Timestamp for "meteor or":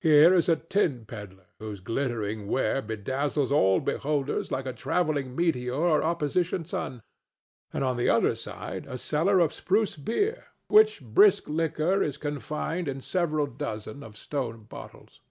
5.34-6.00